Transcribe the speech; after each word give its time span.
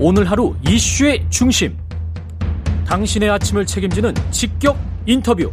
오늘 0.00 0.28
하루 0.28 0.54
이슈의 0.68 1.24
중심. 1.30 1.76
당신의 2.84 3.30
아침을 3.30 3.64
책임지는 3.64 4.12
직격 4.32 4.76
인터뷰. 5.06 5.52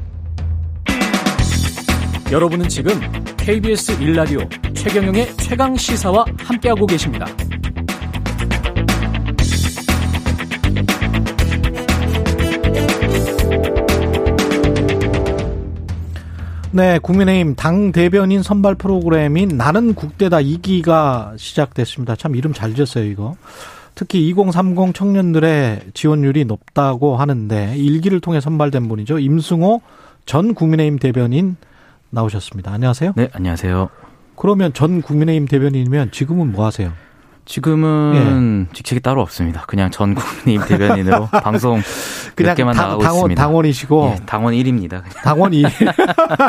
여러분은 2.31 2.67
지금 2.67 2.99
KBS 3.37 3.99
1라디오 3.99 4.75
최경영의 4.75 5.37
최강 5.37 5.75
시사와 5.75 6.25
함께하고 6.39 6.87
계십니다. 6.87 7.27
네, 16.71 16.97
국민의힘 16.99 17.55
당 17.55 17.91
대변인 17.91 18.41
선발 18.41 18.75
프로그램인 18.75 19.49
나는 19.57 19.93
국대다 19.93 20.37
2기가 20.37 21.37
시작됐습니다. 21.37 22.15
참 22.15 22.35
이름 22.35 22.53
잘 22.53 22.73
지었어요, 22.73 23.03
이거. 23.05 23.35
특히 24.01 24.27
2030 24.29 24.95
청년들의 24.95 25.91
지원율이 25.93 26.45
높다고 26.45 27.17
하는데 27.17 27.75
1기를 27.77 28.19
통해 28.19 28.41
선발된 28.41 28.87
분이죠. 28.87 29.19
임승호 29.19 29.81
전 30.25 30.55
국민의힘 30.55 30.97
대변인 30.97 31.55
나오셨습니다. 32.09 32.73
안녕하세요. 32.73 33.13
네, 33.15 33.29
안녕하세요. 33.31 33.89
그러면 34.35 34.73
전 34.73 35.03
국민의힘 35.03 35.47
대변인이면 35.47 36.09
지금은 36.09 36.51
뭐 36.51 36.65
하세요? 36.65 36.91
지금은 37.45 38.67
예. 38.71 38.73
직책이 38.73 39.01
따로 39.01 39.21
없습니다. 39.21 39.65
그냥 39.67 39.91
전 39.91 40.15
국민의힘 40.15 40.67
대변인으로 40.67 41.27
방송 41.43 41.79
그냥 42.33 42.55
개만 42.55 42.73
당, 42.73 42.85
나가고 42.85 43.03
당원, 43.03 43.17
있습니다. 43.19 43.39
당원이시고 43.43 44.15
예, 44.15 44.25
당원 44.25 44.55
1입니다. 44.55 45.03
당원 45.23 45.53
1. 45.53 45.65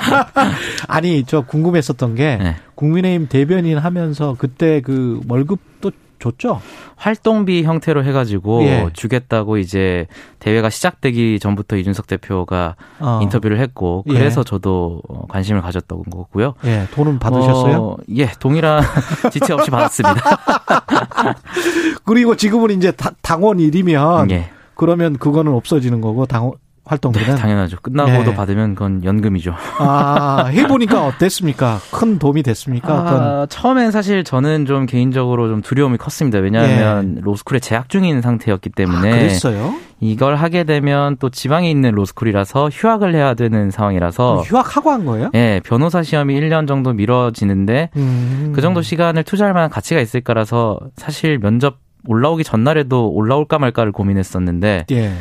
아니 0.89 1.25
저 1.25 1.43
궁금했었던 1.43 2.15
게 2.15 2.39
네. 2.39 2.57
국민의힘 2.77 3.29
대변인 3.29 3.77
하면서 3.77 4.37
그때 4.39 4.81
그 4.81 5.21
월급도 5.29 5.91
줬죠? 6.23 6.61
활동비 6.97 7.65
형태로 7.65 8.05
해가지고 8.05 8.63
예. 8.63 8.89
주겠다고 8.93 9.59
이제 9.59 10.07
대회가 10.39 10.71
시작되기 10.71 11.41
전부터 11.41 11.77
이준석 11.77 12.07
대표가 12.07 12.77
어. 13.01 13.19
인터뷰를 13.23 13.59
했고 13.59 14.05
예. 14.09 14.13
그래서 14.15 14.41
예. 14.41 14.45
저도 14.45 15.03
관심을 15.29 15.61
가졌던 15.63 16.05
거고요. 16.11 16.55
예, 16.65 16.87
돈은 16.93 17.19
받으셨어요? 17.19 17.83
어, 17.83 17.97
예, 18.17 18.27
동일한 18.39 18.83
지체 19.33 19.53
없이 19.53 19.71
받았습니다. 19.71 20.23
그리고 22.05 22.37
지금은 22.37 22.71
이제 22.71 22.93
당원 23.21 23.59
일이면 23.59 24.31
예. 24.31 24.51
그러면 24.75 25.19
그거는 25.19 25.53
없어지는 25.53 26.01
거고 26.01 26.27
당원 26.27 26.55
활동들은 26.85 27.27
네, 27.27 27.35
당연하죠. 27.41 27.77
끝나고도 27.81 28.31
네. 28.31 28.35
받으면 28.35 28.75
그건 28.75 29.05
연금이죠. 29.05 29.55
아 29.79 30.47
해보니까 30.53 31.07
어땠습니까? 31.07 31.79
큰 31.93 32.19
도움이 32.19 32.43
됐습니까? 32.43 32.93
아, 32.93 33.47
처음엔 33.49 33.93
사실 33.93 34.25
저는 34.25 34.67
좀 34.67 34.87
개인적으로 34.87 35.49
좀 35.49 35.63
두려움이 35.63 35.99
컸습니다. 35.99 36.39
왜냐하면 36.39 37.15
네. 37.17 37.21
로스쿨에 37.23 37.61
재학 37.61 37.89
중인 37.89 38.21
상태였기 38.21 38.71
때문에 38.71 39.13
아, 39.13 39.17
그랬어요? 39.17 39.75
이걸 40.01 40.35
하게 40.35 40.65
되면 40.65 41.17
또 41.19 41.31
지방에 41.31 41.71
있는 41.71 41.93
로스쿨이라서 41.93 42.71
휴학을 42.71 43.15
해야 43.15 43.35
되는 43.35 43.71
상황이라서 43.71 44.39
휴학하고 44.41 44.91
한 44.91 45.05
거예요? 45.05 45.31
네, 45.33 45.61
변호사 45.65 46.03
시험이 46.03 46.39
1년 46.41 46.67
정도 46.67 46.93
미뤄지는데 46.93 47.91
음. 47.97 48.53
그 48.55 48.61
정도 48.61 48.83
시간을 48.83 49.23
투자할 49.23 49.55
만한 49.55 49.71
가치가 49.71 50.01
있을까라서 50.01 50.81
사실 50.97 51.39
면접 51.39 51.77
올라오기 52.09 52.43
전날에도 52.43 53.09
올라올까 53.13 53.61
말까를 53.61 53.93
고민했었는데. 53.93 54.87
예. 54.91 55.13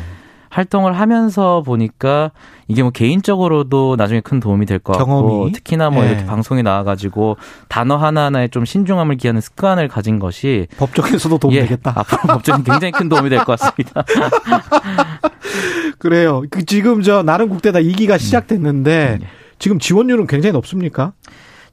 활동을 0.52 0.92
하면서 0.92 1.62
보니까 1.64 2.30
이게 2.68 2.82
뭐 2.82 2.90
개인적으로도 2.90 3.96
나중에 3.96 4.20
큰 4.20 4.38
도움이 4.38 4.66
될 4.66 4.78
것 4.78 4.92
같고 4.92 5.50
특히나 5.52 5.88
뭐 5.88 6.02
네. 6.04 6.10
이렇게 6.10 6.26
방송에 6.26 6.60
나와가지고 6.60 7.38
단어 7.68 7.96
하나하나에 7.96 8.48
좀 8.48 8.66
신중함을 8.66 9.16
기하는 9.16 9.40
습관을 9.40 9.88
가진 9.88 10.18
것이 10.18 10.66
법정에서도 10.76 11.38
도움이 11.38 11.56
예, 11.56 11.62
되겠다. 11.62 11.92
앞으로 11.96 12.34
법정에 12.34 12.62
굉장히 12.64 12.92
큰 12.92 13.08
도움이 13.08 13.30
될 13.30 13.44
것 13.44 13.58
같습니다. 13.58 14.04
그래요. 15.98 16.42
그 16.50 16.64
지금 16.64 17.02
저 17.02 17.22
나름 17.22 17.48
국대다 17.48 17.78
2기가 17.80 18.18
시작됐는데 18.18 19.18
음. 19.22 19.26
지금 19.58 19.78
지원율은 19.78 20.26
굉장히 20.26 20.52
높습니까? 20.52 21.12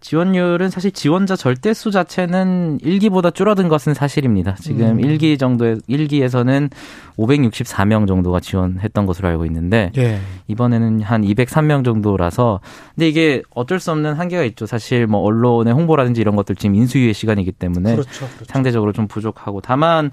지원율은 0.01 0.69
사실 0.69 0.91
지원자 0.91 1.35
절대수 1.35 1.91
자체는 1.91 2.79
1기보다 2.81 3.33
줄어든 3.33 3.67
것은 3.67 3.93
사실입니다. 3.93 4.55
지금 4.55 4.91
음. 4.91 4.97
1기 4.97 5.37
정도에 5.37 5.75
1기에서는 5.89 6.69
564명 7.17 8.07
정도가 8.07 8.39
지원했던 8.39 9.05
것으로 9.05 9.27
알고 9.27 9.45
있는데 9.45 9.91
예. 9.97 10.19
이번에는 10.47 11.01
한 11.01 11.23
203명 11.23 11.83
정도라서 11.83 12.61
근데 12.95 13.09
이게 13.09 13.41
어쩔 13.53 13.79
수 13.79 13.91
없는 13.91 14.13
한계가 14.13 14.43
있죠. 14.45 14.65
사실 14.65 15.05
뭐 15.05 15.19
언론의 15.21 15.73
홍보라든지 15.73 16.21
이런 16.21 16.35
것들 16.37 16.55
지금 16.55 16.75
인수위의 16.75 17.13
시간이기 17.13 17.51
때문에 17.51 17.93
그렇죠, 17.93 18.09
그렇죠. 18.27 18.45
상대적으로 18.47 18.93
좀 18.93 19.07
부족하고 19.07 19.59
다만 19.59 20.11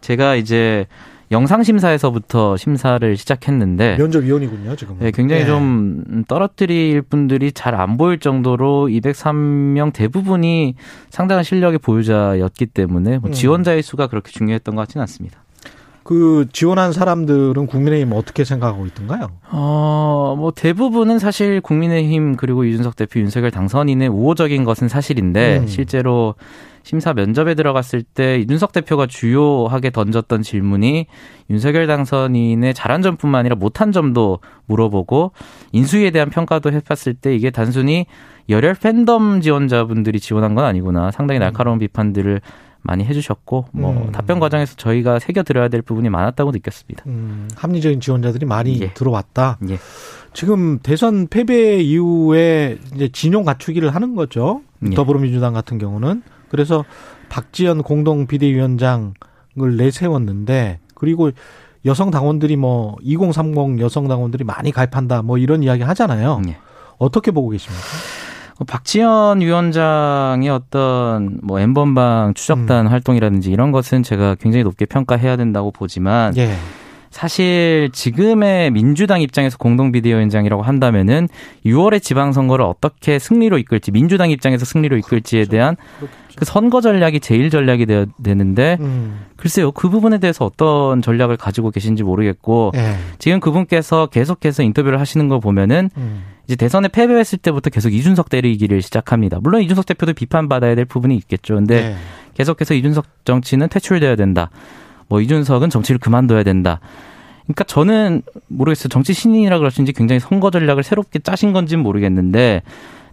제가 0.00 0.34
이제 0.34 0.86
영상 1.30 1.62
심사에서부터 1.62 2.56
심사를 2.56 3.16
시작했는데 3.16 3.96
면접위원이군요 3.98 4.76
지금. 4.76 4.96
네, 4.98 5.10
굉장히 5.10 5.42
네. 5.42 5.46
좀 5.46 6.24
떨어뜨릴 6.28 7.02
분들이 7.02 7.52
잘 7.52 7.78
안 7.78 7.96
보일 7.96 8.18
정도로 8.18 8.88
203명 8.88 9.92
대부분이 9.92 10.74
상당한 11.10 11.44
실력의 11.44 11.78
보유자였기 11.78 12.66
때문에 12.66 13.18
뭐 13.18 13.30
음. 13.30 13.32
지원자의 13.32 13.82
수가 13.82 14.08
그렇게 14.08 14.32
중요했던 14.32 14.74
것 14.74 14.82
같지는 14.82 15.02
않습니다. 15.02 15.38
그 16.08 16.46
지원한 16.54 16.94
사람들은 16.94 17.66
국민의힘 17.66 18.14
어떻게 18.14 18.42
생각하고 18.42 18.86
있던가요? 18.86 19.28
어, 19.50 20.36
뭐 20.38 20.52
대부분은 20.52 21.18
사실 21.18 21.60
국민의힘 21.60 22.36
그리고 22.36 22.64
이준석 22.64 22.96
대표 22.96 23.20
윤석열 23.20 23.50
당선인의 23.50 24.08
우호적인 24.08 24.64
것은 24.64 24.88
사실인데 24.88 25.58
음. 25.58 25.66
실제로 25.66 26.34
심사 26.82 27.12
면접에 27.12 27.54
들어갔을 27.54 28.02
때 28.02 28.38
이준석 28.38 28.72
대표가 28.72 29.06
주요하게 29.06 29.90
던졌던 29.90 30.40
질문이 30.40 31.08
윤석열 31.50 31.86
당선인의 31.86 32.72
잘한 32.72 33.02
점뿐만 33.02 33.40
아니라 33.40 33.56
못한 33.56 33.92
점도 33.92 34.38
물어보고 34.64 35.32
인수위에 35.72 36.10
대한 36.10 36.30
평가도 36.30 36.72
해봤을 36.72 37.16
때 37.20 37.36
이게 37.36 37.50
단순히 37.50 38.06
열혈 38.48 38.76
팬덤 38.76 39.42
지원자분들이 39.42 40.20
지원한 40.20 40.54
건 40.54 40.64
아니구나 40.64 41.10
상당히 41.10 41.38
날카로운 41.38 41.78
비판들을 41.78 42.40
많이 42.82 43.04
해주셨고 43.04 43.66
뭐 43.72 43.92
음. 43.92 44.12
답변 44.12 44.40
과정에서 44.40 44.76
저희가 44.76 45.18
새겨 45.18 45.42
들어야 45.42 45.68
될 45.68 45.82
부분이 45.82 46.08
많았다고 46.10 46.52
느꼈습니다. 46.52 47.04
음, 47.06 47.48
합리적인 47.56 48.00
지원자들이 48.00 48.46
많이 48.46 48.80
예. 48.80 48.94
들어왔다. 48.94 49.58
예. 49.68 49.78
지금 50.32 50.78
대선 50.78 51.26
패배 51.26 51.80
이후에 51.80 52.78
이제 52.94 53.08
진용 53.12 53.44
갖추기를 53.44 53.94
하는 53.94 54.14
거죠. 54.14 54.62
예. 54.88 54.94
더불어민주당 54.94 55.52
같은 55.52 55.78
경우는 55.78 56.22
그래서 56.48 56.84
박지원 57.28 57.82
공동 57.82 58.26
비대위원장을 58.26 59.12
내세웠는데 59.76 60.78
그리고 60.94 61.30
여성 61.84 62.10
당원들이 62.10 62.56
뭐 62.56 62.96
2030 63.02 63.80
여성 63.80 64.08
당원들이 64.08 64.44
많이 64.44 64.72
가입한다 64.72 65.22
뭐 65.22 65.38
이런 65.38 65.62
이야기 65.62 65.82
하잖아요. 65.82 66.42
예. 66.48 66.56
어떻게 66.98 67.30
보고 67.30 67.50
계십니까? 67.50 67.82
어, 68.58 68.64
박지원 68.64 69.40
위원장의 69.40 70.48
어떤 70.48 71.38
뭐 71.42 71.60
엠번방 71.60 72.34
추적단 72.34 72.86
음. 72.86 72.90
활동이라든지 72.90 73.50
이런 73.50 73.72
것은 73.72 74.02
제가 74.02 74.34
굉장히 74.34 74.64
높게 74.64 74.84
평가해야 74.84 75.36
된다고 75.36 75.70
보지만 75.70 76.36
예. 76.36 76.54
사실 77.10 77.90
지금의 77.92 78.70
민주당 78.70 79.20
입장에서 79.20 79.56
공동 79.56 79.92
비대위원장이라고 79.92 80.62
한다면은 80.62 81.28
6월의 81.64 82.02
지방선거를 82.02 82.64
어떻게 82.64 83.18
승리로 83.18 83.58
이끌지 83.58 83.90
민주당 83.90 84.30
입장에서 84.30 84.64
승리로 84.64 84.96
이끌지에 84.98 85.40
그렇죠. 85.40 85.50
대한 85.50 85.76
그렇겠죠. 85.98 86.18
그 86.36 86.44
선거 86.44 86.80
전략이 86.80 87.20
제일 87.20 87.50
전략이 87.50 87.86
되어야 87.86 88.06
되는데 88.22 88.76
음. 88.80 89.26
글쎄요 89.36 89.72
그 89.72 89.88
부분에 89.88 90.18
대해서 90.18 90.44
어떤 90.44 91.02
전략을 91.02 91.36
가지고 91.36 91.70
계신지 91.70 92.02
모르겠고 92.02 92.72
예. 92.76 92.96
지금 93.18 93.40
그분께서 93.40 94.06
계속해서 94.06 94.62
인터뷰를 94.62 95.00
하시는 95.00 95.28
거 95.28 95.40
보면은 95.40 95.90
음. 95.96 96.24
이제 96.46 96.56
대선에 96.56 96.88
패배했을 96.88 97.38
때부터 97.38 97.70
계속 97.70 97.92
이준석 97.92 98.30
때리기를 98.30 98.80
시작합니다. 98.80 99.38
물론 99.42 99.62
이준석 99.62 99.84
대표도 99.84 100.14
비판받아야 100.14 100.74
될 100.74 100.84
부분이 100.84 101.14
있겠죠. 101.16 101.56
근데 101.56 101.76
예. 101.76 101.96
계속해서 102.34 102.74
이준석 102.74 103.24
정치는 103.24 103.68
퇴출돼야 103.68 104.16
된다. 104.16 104.50
뭐 105.08 105.20
이준석은 105.20 105.70
정치를 105.70 105.98
그만둬야 105.98 106.42
된다. 106.42 106.80
그러니까 107.44 107.64
저는 107.64 108.22
모르겠어요. 108.48 108.88
정치 108.88 109.14
신인이라 109.14 109.58
그러신지 109.58 109.92
굉장히 109.92 110.20
선거 110.20 110.50
전략을 110.50 110.82
새롭게 110.82 111.18
짜신 111.18 111.52
건지는 111.52 111.82
모르겠는데 111.82 112.62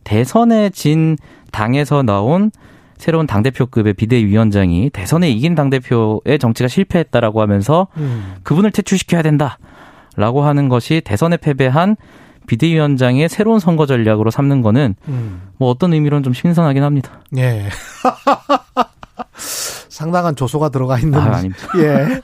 대선에 0.03 0.69
진 0.69 1.17
당에서 1.51 2.03
나온 2.03 2.51
새로운 2.97 3.27
당대표급의 3.27 3.93
비대위원장이 3.93 4.89
대선에 4.89 5.29
이긴 5.29 5.55
당대표의 5.55 6.39
정치가 6.39 6.67
실패했다라고 6.67 7.41
하면서 7.41 7.87
음. 7.97 8.35
그분을 8.43 8.71
퇴출시켜야 8.71 9.21
된다라고 9.21 10.43
하는 10.43 10.69
것이 10.69 11.01
대선에 11.03 11.37
패배한 11.37 11.95
비대위원장의 12.47 13.27
새로운 13.29 13.59
선거 13.59 13.85
전략으로 13.85 14.31
삼는 14.31 14.61
거는 14.61 14.95
음. 15.07 15.41
뭐 15.57 15.69
어떤 15.69 15.93
의미로는 15.93 16.23
좀 16.23 16.33
신선하긴 16.33 16.83
합니다. 16.83 17.21
예. 17.37 17.67
상당한 19.95 20.35
조소가 20.35 20.69
들어가 20.69 20.99
있는. 20.99 21.17
아, 21.17 21.37
아닙니다. 21.37 21.69
예. 21.79 22.21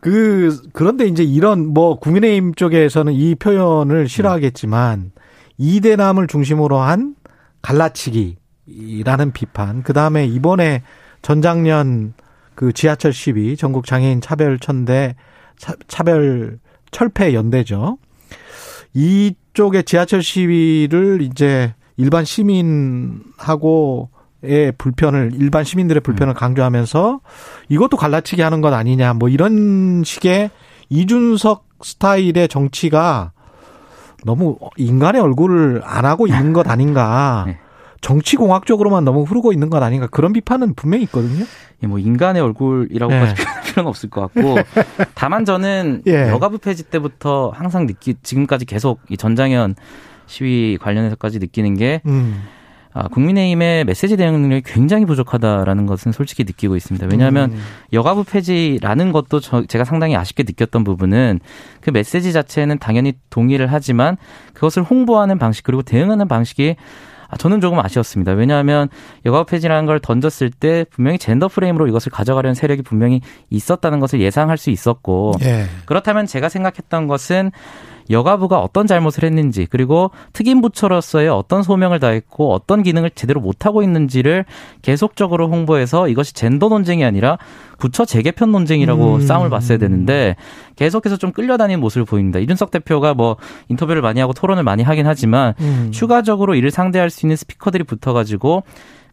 그 0.00 0.60
그런데 0.74 1.06
이제 1.06 1.22
이런 1.22 1.68
뭐 1.68 1.98
국민의힘 1.98 2.52
쪽에서는 2.54 3.14
이 3.14 3.34
표현을 3.34 4.08
싫어하겠지만 4.08 5.12
이대남을 5.56 6.26
중심으로 6.26 6.76
한 6.76 7.14
갈라치기라는 7.62 9.32
비판. 9.32 9.82
그 9.82 9.94
다음에 9.94 10.26
이번에 10.26 10.82
전작년 11.22 12.12
그 12.54 12.74
지하철 12.74 13.14
시위 13.14 13.56
전국 13.56 13.86
장애인 13.86 14.20
차별 14.20 14.58
천대 14.58 15.16
차별 15.88 16.58
철폐 16.90 17.32
연대죠. 17.32 17.96
이쪽의 18.92 19.84
지하철 19.84 20.22
시위를 20.22 21.22
이제 21.22 21.74
일반 21.96 22.26
시민하고 22.26 24.10
의 24.44 24.72
불편을 24.72 25.32
일반 25.34 25.62
시민들의 25.62 26.00
불편을 26.00 26.32
음. 26.32 26.34
강조하면서 26.34 27.20
이것도 27.68 27.96
갈라치기 27.96 28.42
하는 28.42 28.60
것 28.60 28.72
아니냐 28.72 29.14
뭐 29.14 29.28
이런 29.28 30.02
식의 30.04 30.50
이준석 30.88 31.64
스타일의 31.82 32.48
정치가 32.48 33.32
너무 34.24 34.58
인간의 34.76 35.20
얼굴을 35.20 35.82
안 35.84 36.04
하고 36.04 36.26
있는 36.26 36.52
것 36.52 36.68
아닌가. 36.68 37.44
네. 37.48 37.58
정치 38.00 38.36
공학적으로만 38.36 39.04
너무 39.04 39.22
흐르고 39.22 39.52
있는 39.52 39.70
것 39.70 39.80
아닌가 39.80 40.08
그런 40.08 40.32
비판은 40.32 40.74
분명히 40.74 41.04
있거든요. 41.04 41.44
예, 41.84 41.86
뭐 41.86 42.00
인간의 42.00 42.42
얼굴이라고까지 42.42 43.34
네. 43.34 43.44
필요는 43.64 43.86
없을 43.88 44.10
것 44.10 44.22
같고 44.22 44.56
다만 45.14 45.44
저는 45.44 46.02
예. 46.08 46.28
여가부 46.28 46.58
폐지 46.58 46.82
때부터 46.82 47.52
항상 47.54 47.86
느끼 47.86 48.14
지금까지 48.20 48.64
계속 48.64 49.00
이 49.08 49.16
전장현 49.16 49.76
시위 50.26 50.78
관련해서까지 50.80 51.38
느끼는 51.38 51.74
게 51.76 52.02
음. 52.06 52.42
아, 52.94 53.08
국민의힘의 53.08 53.84
메시지 53.84 54.16
대응 54.16 54.40
능력이 54.42 54.62
굉장히 54.66 55.06
부족하다라는 55.06 55.86
것은 55.86 56.12
솔직히 56.12 56.44
느끼고 56.44 56.76
있습니다. 56.76 57.06
왜냐하면 57.10 57.52
음. 57.52 57.62
여가부 57.92 58.24
폐지라는 58.24 59.12
것도 59.12 59.40
저, 59.40 59.64
제가 59.64 59.84
상당히 59.84 60.14
아쉽게 60.14 60.42
느꼈던 60.42 60.84
부분은 60.84 61.40
그 61.80 61.90
메시지 61.90 62.32
자체는 62.32 62.78
당연히 62.78 63.14
동의를 63.30 63.72
하지만 63.72 64.16
그것을 64.52 64.82
홍보하는 64.82 65.38
방식 65.38 65.64
그리고 65.64 65.82
대응하는 65.82 66.28
방식이 66.28 66.76
아, 67.32 67.36
저는 67.38 67.62
조금 67.62 67.78
아쉬웠습니다. 67.78 68.32
왜냐하면 68.32 68.90
여가부 69.24 69.50
폐지라는 69.50 69.86
걸 69.86 69.98
던졌을 69.98 70.50
때 70.50 70.84
분명히 70.90 71.18
젠더 71.18 71.48
프레임으로 71.48 71.88
이것을 71.88 72.12
가져가려는 72.12 72.54
세력이 72.54 72.82
분명히 72.82 73.22
있었다는 73.48 74.00
것을 74.00 74.20
예상할 74.20 74.58
수 74.58 74.68
있었고 74.68 75.32
예. 75.42 75.64
그렇다면 75.86 76.26
제가 76.26 76.50
생각했던 76.50 77.06
것은 77.06 77.50
여가부가 78.10 78.60
어떤 78.60 78.86
잘못을 78.86 79.24
했는지 79.24 79.66
그리고 79.70 80.10
특임부처로서의 80.32 81.28
어떤 81.28 81.62
소명을 81.62 82.00
다했고 82.00 82.52
어떤 82.52 82.82
기능을 82.82 83.10
제대로 83.10 83.40
못하고 83.40 83.82
있는지를 83.82 84.44
계속적으로 84.82 85.48
홍보해서 85.48 86.08
이것이 86.08 86.34
젠더 86.34 86.68
논쟁이 86.68 87.04
아니라 87.04 87.38
부처 87.78 88.04
재개편 88.04 88.52
논쟁이라고 88.52 89.16
음. 89.16 89.20
싸움을 89.20 89.50
봤어야 89.50 89.78
되는데 89.78 90.36
계속해서 90.76 91.16
좀 91.16 91.32
끌려다니는 91.32 91.80
모습을 91.80 92.04
보입니다. 92.04 92.38
이준석 92.38 92.70
대표가 92.70 93.14
뭐 93.14 93.36
인터뷰를 93.68 94.02
많이 94.02 94.20
하고 94.20 94.32
토론을 94.32 94.62
많이 94.62 94.82
하긴 94.82 95.06
하지만 95.06 95.54
음. 95.60 95.88
추가적으로 95.92 96.54
이를 96.54 96.70
상대할 96.70 97.10
수 97.10 97.26
있는 97.26 97.36
스피커들이 97.36 97.84
붙어가지고 97.84 98.62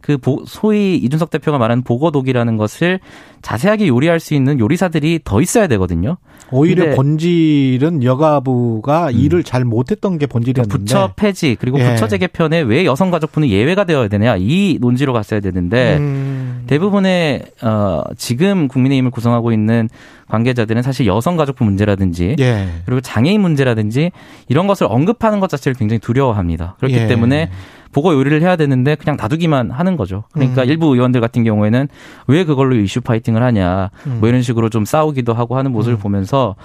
그 0.01 0.17
소위 0.45 0.95
이준석 0.95 1.29
대표가 1.29 1.57
말하는 1.57 1.83
보고독이라는 1.83 2.57
것을 2.57 2.99
자세하게 3.41 3.87
요리할 3.87 4.19
수 4.19 4.33
있는 4.33 4.59
요리사들이 4.59 5.19
더 5.23 5.41
있어야 5.41 5.67
되거든요. 5.67 6.17
오히려 6.51 6.95
본질은 6.95 8.03
여가부가 8.03 9.09
음. 9.09 9.19
일을 9.19 9.43
잘 9.43 9.65
못했던 9.65 10.17
게 10.17 10.25
본질이었는데 10.25 10.77
부처 10.77 11.13
폐지 11.15 11.55
그리고 11.59 11.79
예. 11.79 11.91
부처 11.91 12.07
재개편에 12.07 12.61
왜 12.61 12.85
여성가족부는 12.85 13.49
예외가 13.49 13.83
되어야 13.83 14.07
되냐 14.07 14.35
이 14.37 14.77
논지로 14.81 15.13
갔어야 15.13 15.39
되는데 15.39 15.97
음. 15.97 16.63
대부분의 16.67 17.43
어 17.61 18.01
지금 18.17 18.67
국민의힘을 18.67 19.11
구성하고 19.11 19.51
있는 19.51 19.89
관계자들은 20.29 20.81
사실 20.81 21.05
여성가족부 21.07 21.65
문제라든지 21.65 22.35
예. 22.39 22.67
그리고 22.85 23.01
장애인 23.01 23.41
문제라든지 23.41 24.11
이런 24.47 24.67
것을 24.67 24.87
언급하는 24.89 25.39
것 25.39 25.49
자체를 25.49 25.75
굉장히 25.75 25.99
두려워합니다. 25.99 26.75
그렇기 26.77 26.95
예. 26.95 27.07
때문에 27.07 27.49
보고 27.91 28.13
요리를 28.13 28.41
해야 28.41 28.55
되는데 28.55 28.95
그냥 28.95 29.17
놔두기만 29.19 29.71
하는 29.71 29.97
거죠. 29.97 30.23
그러니까 30.31 30.63
음. 30.63 30.69
일부 30.69 30.93
의원들 30.93 31.21
같은 31.21 31.43
경우에는 31.43 31.87
왜 32.27 32.43
그걸로 32.45 32.75
이슈 32.75 33.01
파이팅을 33.01 33.41
하냐 33.41 33.89
음. 34.05 34.17
뭐 34.19 34.29
이런 34.29 34.41
식으로 34.43 34.69
좀 34.69 34.85
싸우기도 34.85 35.33
하고 35.33 35.57
하는 35.57 35.71
모습을 35.71 35.97
음. 35.97 35.99
보면서 35.99 36.55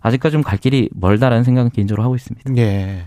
아직까지 0.00 0.34
좀 0.34 0.42
갈 0.42 0.58
길이 0.58 0.88
멀다라는 0.94 1.44
생각은 1.44 1.70
개인적으로 1.70 2.04
하고 2.04 2.14
있습니다. 2.14 2.56
예. 2.58 3.06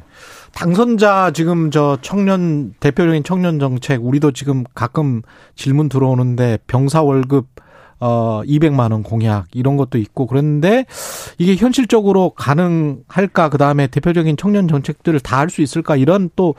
당선자 0.53 1.31
지금 1.31 1.71
저 1.71 1.97
청년 2.01 2.73
대표적인 2.79 3.23
청년 3.23 3.59
정책 3.59 4.03
우리도 4.03 4.31
지금 4.31 4.63
가끔 4.75 5.21
질문 5.55 5.87
들어오는데 5.87 6.57
병사 6.67 7.01
월급 7.01 7.47
어 8.01 8.41
200만 8.45 8.91
원 8.91 9.03
공약 9.03 9.45
이런 9.53 9.77
것도 9.77 9.97
있고 9.99 10.25
그런데 10.27 10.85
이게 11.37 11.55
현실적으로 11.55 12.31
가능할까 12.31 13.49
그다음에 13.49 13.87
대표적인 13.87 14.35
청년 14.37 14.67
정책들을 14.67 15.19
다 15.21 15.37
할 15.37 15.49
수 15.49 15.61
있을까 15.61 15.95
이런 15.95 16.29
또 16.35 16.55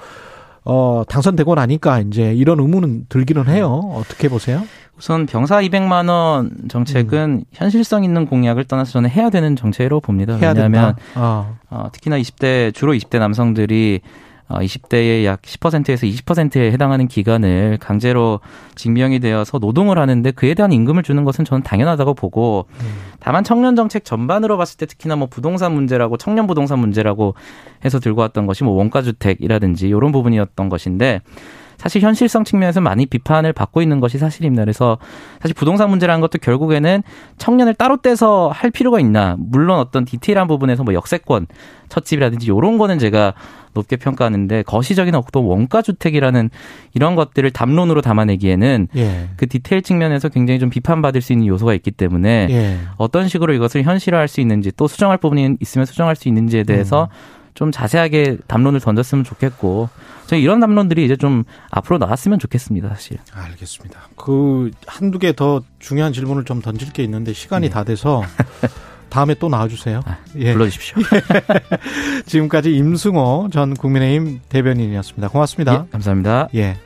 어, 0.64 1.02
당선되고 1.08 1.54
나니까 1.56 1.98
이제 2.00 2.32
이런 2.34 2.60
의문은 2.60 3.06
들기는 3.08 3.48
해요. 3.48 3.80
어떻게 3.94 4.28
보세요? 4.28 4.62
우선 4.96 5.26
병사 5.26 5.60
200만 5.62 6.08
원 6.08 6.52
정책은 6.68 7.18
음. 7.40 7.44
현실성 7.52 8.04
있는 8.04 8.26
공약을 8.26 8.64
떠나서 8.64 8.92
저는 8.92 9.10
해야 9.10 9.28
되는 9.30 9.56
정책으로 9.56 9.98
봅니다. 10.00 10.38
왜냐하면 10.40 10.94
어. 11.16 11.58
어, 11.70 11.88
특히나 11.92 12.16
20대 12.18 12.72
주로 12.74 12.92
20대 12.92 13.18
남성들이 13.18 14.00
20대의 14.48 15.22
어, 15.22 15.24
약 15.24 15.42
10%에서 15.42 16.06
20%에 16.06 16.72
해당하는 16.72 17.08
기간을 17.08 17.78
강제로 17.80 18.40
징명이 18.74 19.20
되어서 19.20 19.58
노동을 19.58 19.98
하는데 19.98 20.30
그에 20.32 20.54
대한 20.54 20.72
임금을 20.72 21.02
주는 21.02 21.24
것은 21.24 21.44
저는 21.44 21.62
당연하다고 21.62 22.14
보고 22.14 22.66
다만 23.20 23.44
청년 23.44 23.76
정책 23.76 24.04
전반으로 24.04 24.56
봤을 24.56 24.76
때 24.76 24.86
특히나 24.86 25.16
뭐 25.16 25.28
부동산 25.28 25.72
문제라고 25.72 26.16
청년 26.16 26.46
부동산 26.46 26.78
문제라고 26.78 27.34
해서 27.84 27.98
들고 28.00 28.20
왔던 28.20 28.46
것이 28.46 28.64
뭐 28.64 28.74
원가 28.74 29.02
주택이라든지 29.02 29.88
이런 29.88 30.12
부분이었던 30.12 30.68
것인데 30.68 31.20
사실 31.82 32.00
현실성 32.00 32.44
측면에서 32.44 32.80
많이 32.80 33.06
비판을 33.06 33.52
받고 33.52 33.82
있는 33.82 33.98
것이 33.98 34.16
사실입니다. 34.16 34.62
그래서 34.62 34.98
사실 35.40 35.52
부동산 35.52 35.90
문제라는 35.90 36.20
것도 36.20 36.38
결국에는 36.38 37.02
청년을 37.38 37.74
따로 37.74 37.96
떼서 37.96 38.50
할 38.54 38.70
필요가 38.70 39.00
있나. 39.00 39.34
물론 39.36 39.80
어떤 39.80 40.04
디테일한 40.04 40.46
부분에서 40.46 40.84
뭐 40.84 40.94
역세권, 40.94 41.48
첫집이라든지 41.88 42.46
이런 42.46 42.78
거는 42.78 43.00
제가 43.00 43.34
높게 43.74 43.96
평가하는데 43.96 44.62
거시적인 44.62 45.14
어떤 45.16 45.42
원가 45.44 45.82
주택이라는 45.82 46.50
이런 46.94 47.16
것들을 47.16 47.50
담론으로 47.50 48.00
담아내기에는 48.00 48.88
예. 48.96 49.28
그 49.36 49.48
디테일 49.48 49.82
측면에서 49.82 50.28
굉장히 50.28 50.60
좀 50.60 50.70
비판받을 50.70 51.20
수 51.20 51.32
있는 51.32 51.48
요소가 51.48 51.74
있기 51.74 51.90
때문에 51.90 52.46
예. 52.50 52.78
어떤 52.96 53.26
식으로 53.26 53.54
이것을 53.54 53.82
현실화할 53.82 54.28
수 54.28 54.40
있는지 54.40 54.70
또 54.76 54.86
수정할 54.86 55.18
부분이 55.18 55.56
있으면 55.58 55.86
수정할 55.86 56.14
수 56.14 56.28
있는지에 56.28 56.62
대해서 56.62 57.08
음. 57.10 57.41
좀 57.54 57.70
자세하게 57.70 58.38
담론을 58.46 58.80
던졌으면 58.80 59.24
좋겠고 59.24 59.88
저 60.26 60.36
이런 60.36 60.60
담론들이 60.60 61.04
이제 61.04 61.16
좀 61.16 61.44
앞으로 61.70 61.98
나왔으면 61.98 62.38
좋겠습니다 62.38 62.88
사실. 62.88 63.18
알겠습니다. 63.32 64.00
그 64.16 64.70
한두 64.86 65.18
개 65.18 65.32
더 65.32 65.62
중요한 65.78 66.12
질문을 66.12 66.44
좀 66.44 66.60
던질 66.62 66.92
게 66.92 67.02
있는데 67.04 67.32
시간이 67.32 67.68
네. 67.68 67.72
다 67.72 67.84
돼서 67.84 68.22
다음에 69.10 69.34
또 69.34 69.48
나와주세요. 69.48 70.00
아, 70.06 70.18
예. 70.36 70.52
불러주십시오. 70.54 70.96
지금까지 72.26 72.74
임승호 72.74 73.48
전 73.52 73.74
국민의힘 73.74 74.40
대변인이었습니다. 74.48 75.28
고맙습니다. 75.28 75.84
예, 75.86 75.90
감사합니다. 75.90 76.48
예. 76.54 76.76